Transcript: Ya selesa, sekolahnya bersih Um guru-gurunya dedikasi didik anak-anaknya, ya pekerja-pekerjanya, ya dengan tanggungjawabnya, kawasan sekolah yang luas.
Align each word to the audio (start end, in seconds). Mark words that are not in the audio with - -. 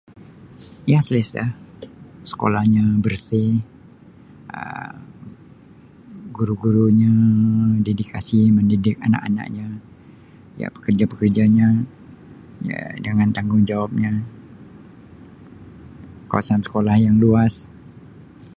Ya 0.91 0.99
selesa, 1.07 1.43
sekolahnya 2.31 2.83
bersih 3.05 3.49
Um 4.61 4.93
guru-gurunya 6.37 7.13
dedikasi 7.87 8.37
didik 8.71 8.97
anak-anaknya, 9.07 9.67
ya 10.61 10.67
pekerja-pekerjanya, 10.75 11.67
ya 12.69 12.79
dengan 13.05 13.29
tanggungjawabnya, 13.37 14.11
kawasan 16.31 16.61
sekolah 16.67 16.95
yang 17.05 17.15
luas. 17.23 17.53